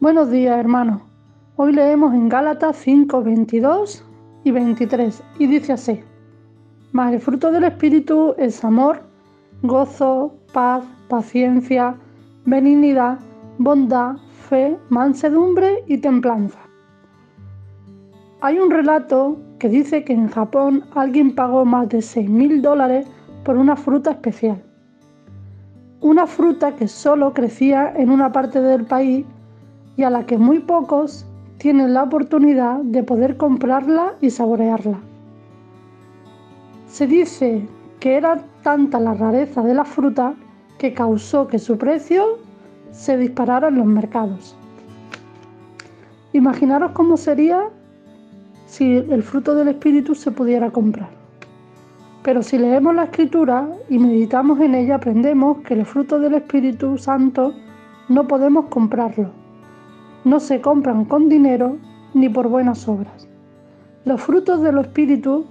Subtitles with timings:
[0.00, 1.02] Buenos días, hermanos.
[1.56, 4.02] Hoy leemos en Gálatas 5, 22
[4.44, 6.00] y 23 y dice así.
[6.92, 9.02] Mas el fruto del Espíritu es amor,
[9.60, 11.96] gozo, paz, paciencia,
[12.46, 13.18] benignidad,
[13.58, 14.16] bondad,
[14.48, 16.60] fe, mansedumbre y templanza.
[18.40, 23.06] Hay un relato que dice que en Japón alguien pagó más de 6 mil dólares
[23.44, 24.62] por una fruta especial.
[26.00, 29.26] Una fruta que solo crecía en una parte del país
[30.00, 31.26] y a la que muy pocos
[31.58, 34.98] tienen la oportunidad de poder comprarla y saborearla.
[36.86, 37.68] Se dice
[38.00, 40.32] que era tanta la rareza de la fruta
[40.78, 42.38] que causó que su precio
[42.92, 44.56] se disparara en los mercados.
[46.32, 47.68] Imaginaros cómo sería
[48.64, 51.10] si el fruto del Espíritu se pudiera comprar.
[52.22, 56.96] Pero si leemos la Escritura y meditamos en ella, aprendemos que el fruto del Espíritu
[56.96, 57.52] Santo
[58.08, 59.40] no podemos comprarlo
[60.24, 61.76] no se compran con dinero
[62.14, 63.28] ni por buenas obras.
[64.04, 65.46] Los frutos del Espíritu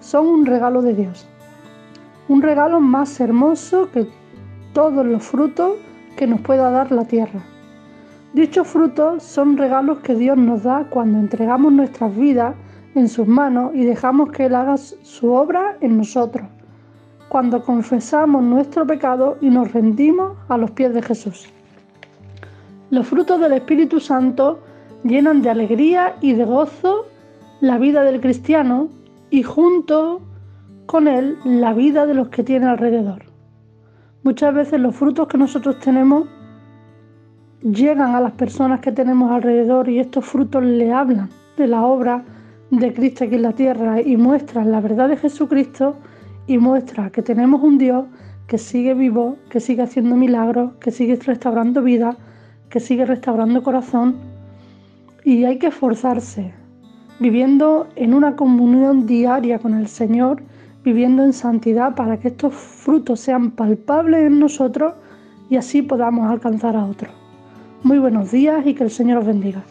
[0.00, 1.26] son un regalo de Dios,
[2.28, 4.08] un regalo más hermoso que
[4.72, 5.72] todos los frutos
[6.16, 7.40] que nos pueda dar la tierra.
[8.32, 12.54] Dichos frutos son regalos que Dios nos da cuando entregamos nuestras vidas
[12.94, 16.46] en sus manos y dejamos que Él haga su obra en nosotros,
[17.28, 21.52] cuando confesamos nuestro pecado y nos rendimos a los pies de Jesús.
[22.92, 24.60] Los frutos del Espíritu Santo
[25.02, 27.06] llenan de alegría y de gozo
[27.62, 28.90] la vida del cristiano
[29.30, 30.20] y junto
[30.84, 33.22] con él la vida de los que tiene alrededor.
[34.24, 36.28] Muchas veces los frutos que nosotros tenemos
[37.62, 42.22] llegan a las personas que tenemos alrededor y estos frutos le hablan de la obra
[42.70, 45.96] de Cristo aquí en la tierra y muestran la verdad de Jesucristo
[46.46, 48.04] y muestra que tenemos un Dios
[48.46, 52.18] que sigue vivo, que sigue haciendo milagros, que sigue restaurando vida
[52.72, 54.16] que sigue restaurando corazón
[55.24, 56.54] y hay que esforzarse,
[57.20, 60.42] viviendo en una comunión diaria con el Señor,
[60.82, 64.94] viviendo en santidad para que estos frutos sean palpables en nosotros
[65.50, 67.12] y así podamos alcanzar a otros.
[67.82, 69.62] Muy buenos días y que el Señor os bendiga.